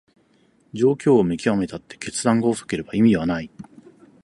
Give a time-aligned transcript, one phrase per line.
[0.73, 3.51] 状況を見極めたって決断が遅ければ意味はない